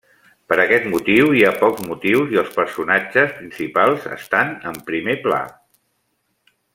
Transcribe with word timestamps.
Per 0.51 0.55
aquest 0.61 0.87
motiu 0.93 1.27
hi 1.39 1.43
ha 1.47 1.51
pocs 1.59 1.83
motius 1.91 2.33
i 2.37 2.41
els 2.43 2.49
personatges 2.57 3.37
principals 3.41 4.09
estan 4.19 4.53
en 4.71 4.83
primer 4.93 5.17
pla. 5.29 5.43